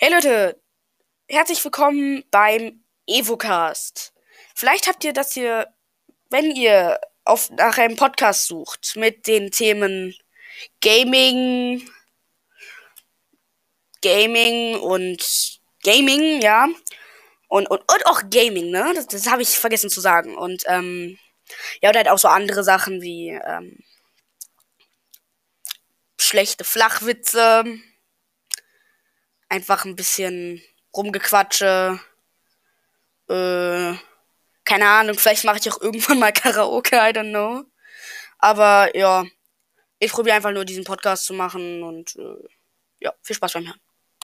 [0.00, 0.62] Hey Leute,
[1.28, 4.12] herzlich willkommen beim Evocast.
[4.54, 5.66] Vielleicht habt ihr das hier,
[6.30, 10.14] wenn ihr auf, nach einem Podcast sucht mit den Themen
[10.80, 11.90] Gaming,
[14.00, 16.68] Gaming und Gaming, ja.
[17.48, 18.92] Und, und, und auch Gaming, ne?
[18.94, 20.36] Das, das habe ich vergessen zu sagen.
[20.38, 21.18] Und, ähm,
[21.82, 23.82] ja, und halt auch so andere Sachen wie, ähm,
[26.20, 27.64] schlechte Flachwitze,
[29.58, 30.62] einfach ein bisschen
[30.94, 31.98] rumgequatsche,
[33.28, 33.92] äh,
[34.64, 37.64] keine Ahnung, vielleicht mache ich auch irgendwann mal Karaoke, I don't know.
[38.38, 39.24] Aber ja,
[39.98, 42.48] ich probiere einfach nur diesen Podcast zu machen und äh,
[43.00, 43.80] ja, viel Spaß beim Hören.